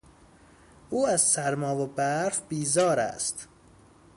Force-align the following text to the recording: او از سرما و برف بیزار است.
او 0.89 1.07
از 1.07 1.21
سرما 1.21 1.75
و 1.75 1.87
برف 1.87 2.41
بیزار 2.49 2.99
است. 2.99 3.47